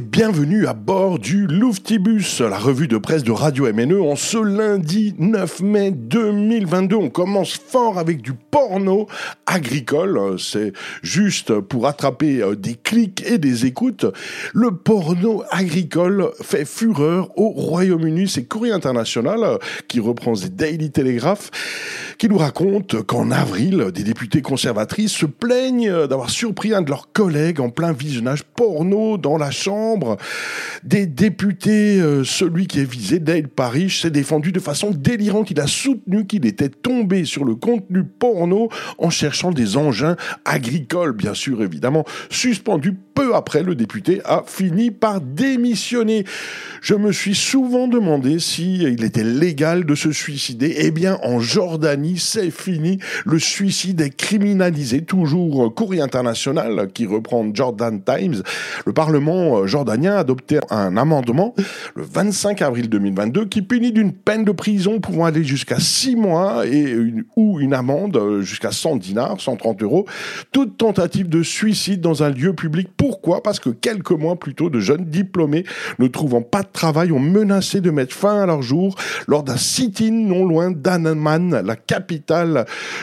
[0.00, 5.14] Bienvenue à bord du Louftibus, la revue de presse de Radio MNE en ce lundi
[5.18, 6.94] 9 mai 2022.
[6.94, 9.08] On commence fort avec du porno
[9.46, 10.38] agricole.
[10.38, 10.72] C'est
[11.02, 14.06] juste pour attraper euh, des clics et des écoutes.
[14.52, 18.28] Le porno agricole fait fureur au Royaume-Uni.
[18.28, 19.58] C'est Courrier International euh,
[19.88, 21.50] qui reprend The Daily Telegraph
[22.18, 27.12] qui nous raconte qu'en avril, des députés conservatrices se plaignent d'avoir surpris un de leurs
[27.12, 30.16] collègues en plein visionnage porno dans la chambre
[30.84, 35.50] des députés, euh, celui qui est visé, Dale Parish, s'est défendu de façon délirante.
[35.50, 41.12] Il a soutenu qu'il était tombé sur le contenu porno en cherchant des engins agricoles,
[41.12, 42.04] bien sûr, évidemment.
[42.30, 46.24] Suspendu peu après, le député a fini par démissionner.
[46.80, 50.74] Je me suis souvent demandé s'il était légal de se suicider.
[50.78, 52.98] Eh bien, en Jordanie, c'est fini.
[53.26, 55.02] Le suicide est criminalisé.
[55.02, 58.42] Toujours courrier international qui reprend Jordan Times.
[58.86, 61.54] Le Parlement jordanien a adopté un amendement
[61.94, 66.62] le 25 avril 2022 qui punit d'une peine de prison pouvant aller jusqu'à 6 mois
[67.36, 70.06] ou une amende jusqu'à 100 dinars, 130 euros,
[70.52, 72.88] toute tentative de suicide dans un lieu public.
[72.96, 73.42] Pourquoi?
[73.42, 75.64] Parce que quelques mois plus tôt, de jeunes diplômés
[75.98, 78.94] ne trouvant pas de travail ont menacé de mettre fin à leur jour
[79.26, 81.76] lors d'un sit-in non loin d'Anaman, la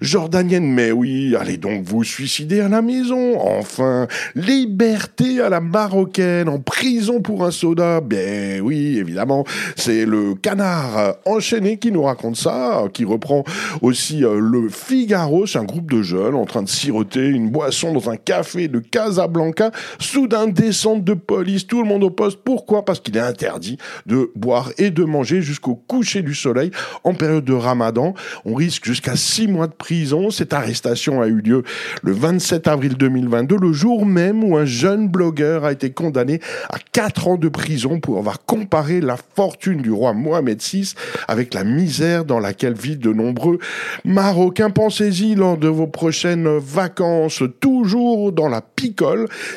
[0.00, 0.72] jordanienne.
[0.72, 3.38] Mais oui, allez donc vous suicider à la maison.
[3.40, 8.00] Enfin, liberté à la marocaine en prison pour un soda.
[8.00, 9.44] Ben oui, évidemment,
[9.76, 13.44] c'est le canard enchaîné qui nous raconte ça, qui reprend
[13.82, 17.92] aussi euh, le Figaro, c'est un groupe de jeunes en train de siroter une boisson
[17.92, 19.70] dans un café de Casablanca.
[19.98, 22.38] Soudain, descente de police, tout le monde au poste.
[22.44, 22.84] Pourquoi?
[22.84, 26.70] Parce qu'il est interdit de boire et de manger jusqu'au coucher du soleil
[27.04, 28.14] en période de ramadan.
[28.44, 30.30] On risque jusqu'à six mois de prison.
[30.30, 31.62] Cette arrestation a eu lieu
[32.02, 36.78] le 27 avril 2022, le jour même où un jeune blogueur a été condamné à
[36.92, 40.94] 4 ans de prison pour avoir comparé la fortune du roi Mohamed VI
[41.28, 43.58] avec la misère dans laquelle vivent de nombreux
[44.04, 44.70] Marocains.
[44.70, 48.60] Pensez-y lors de vos prochaines vacances, toujours dans la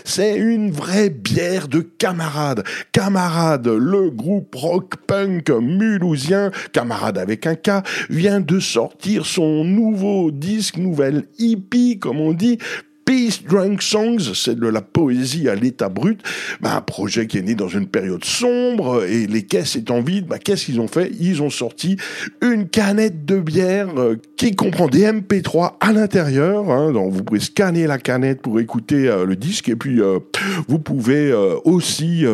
[0.04, 2.64] C'est une vraie bière de camarades.
[2.92, 10.32] Camarade, le groupe rock punk mulhousien, camarade avec un K, vient de sortir son nouveau
[10.32, 12.58] disque, nouvelle hippie, comme on dit,
[13.06, 16.22] Peace Drunk Songs, c'est de la poésie à l'état brut,
[16.62, 20.28] bah, un projet qui est né dans une période sombre et les caisses étant vides,
[20.28, 21.12] bah, qu'est-ce qu'ils ont fait?
[21.20, 21.98] Ils ont sorti
[22.42, 27.40] une canette de bière euh, qui comprend des MP3 à l'intérieur, hein, donc vous pouvez
[27.40, 30.20] scanner la canette pour écouter euh, le disque et puis euh,
[30.68, 31.34] vous pouvez
[31.64, 32.26] aussi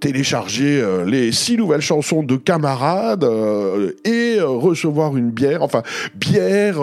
[0.00, 3.28] télécharger les six nouvelles chansons de camarades
[4.04, 5.82] et recevoir une bière, enfin
[6.14, 6.80] bière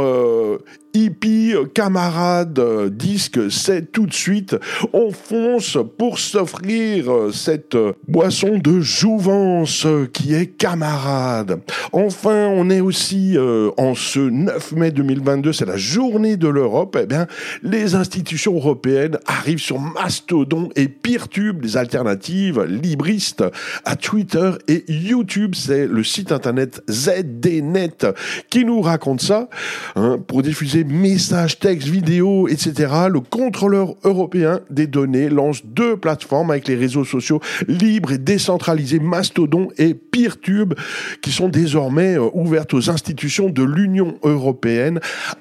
[0.93, 2.59] hippie, camarade,
[2.91, 4.55] disque, c'est tout de suite.
[4.93, 11.61] On fonce pour s'offrir cette boisson de jouvence qui est camarade.
[11.91, 16.97] Enfin, on est aussi euh, en ce 9 mai 2022, c'est la journée de l'Europe.
[17.01, 17.27] Eh bien,
[17.63, 23.43] les institutions européennes arrivent sur Mastodon et Peertube, les alternatives libristes
[23.85, 25.55] à Twitter et YouTube.
[25.55, 28.07] C'est le site internet ZDNet
[28.49, 29.49] qui nous raconte ça
[29.95, 36.51] hein, pour diffuser messages, textes, vidéos, etc., le contrôleur européen des données lance deux plateformes
[36.51, 40.73] avec les réseaux sociaux libres et décentralisés Mastodon et Peertube
[41.21, 44.58] qui sont désormais euh, ouvertes aux institutions de l'Union européenne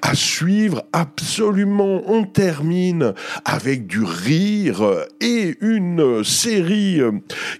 [0.01, 2.01] à suivre absolument.
[2.07, 3.13] On termine
[3.45, 4.81] avec du rire
[5.19, 7.11] et une série euh,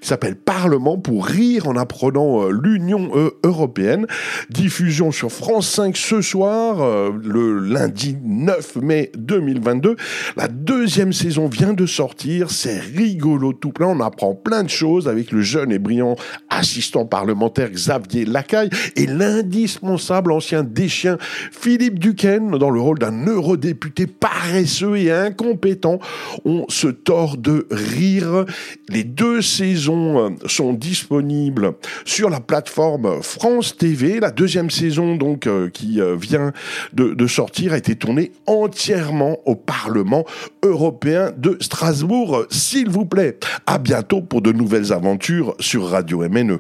[0.02, 3.12] qui s'appelle Parlement pour rire en apprenant euh, l'Union
[3.44, 4.08] européenne.
[4.50, 9.96] Diffusion sur France 5 ce soir, le lundi 9 mai 2022.
[10.38, 15.08] La deuxième saison vient de sortir, c'est rigolo tout plein, on apprend plein de choses
[15.08, 16.16] avec le jeune et brillant
[16.50, 21.18] assistant parlementaire Xavier Lacaille et l'indispensable ancien déchien
[21.52, 26.00] Philippe Duquesne dans le rôle d'un eurodéputé paresseux et incompétent.
[26.46, 28.46] On se tord de rire.
[28.90, 31.74] Les deux saisons euh, sont disponibles
[32.06, 34.20] sur la plateforme France TV.
[34.20, 36.54] La deuxième saison donc euh, qui euh, vient
[36.94, 40.26] de, sortir a été tourné entièrement au Parlement
[40.64, 42.46] européen de Strasbourg.
[42.50, 46.60] S'il vous plaît, à bientôt pour de nouvelles aventures sur Radio MNE.